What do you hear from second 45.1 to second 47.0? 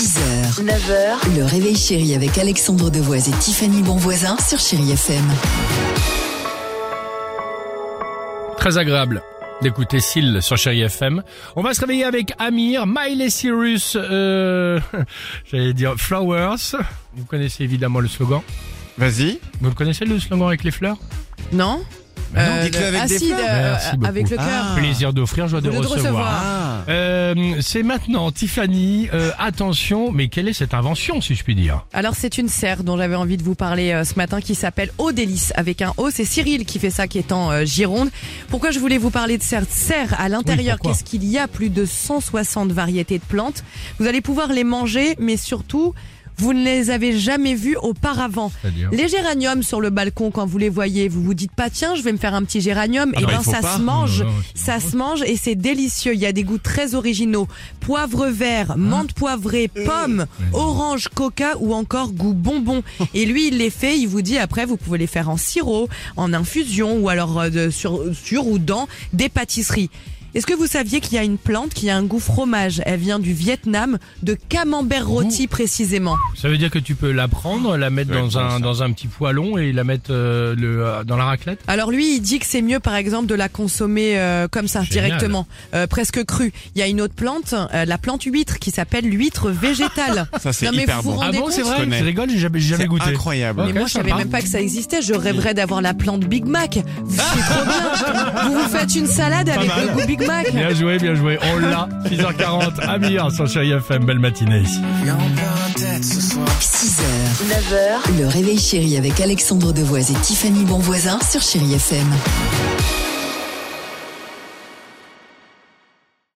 mais surtout vous ne les